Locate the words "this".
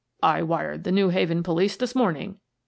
1.77-1.93